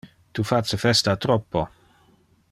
Tu 0.37 0.41
face 0.51 0.77
festa 0.83 1.15
troppo. 1.25 1.63